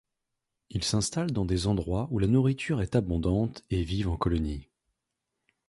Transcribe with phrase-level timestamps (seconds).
[0.71, 4.67] Ils s'installent dans des endroits où la nourriture est abondante et vivent en colonie.